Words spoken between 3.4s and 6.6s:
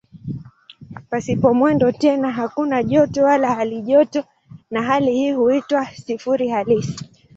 halijoto na hali hii huitwa "sifuri